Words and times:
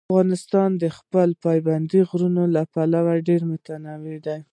افغانستان 0.09 0.69
د 0.81 0.83
خپلو 0.97 1.37
پابندي 1.43 1.99
غرونو 2.09 2.43
له 2.55 2.61
پلوه 2.73 3.13
ډېر 3.27 3.41
متنوع 3.51 4.17
دی. 4.25 4.39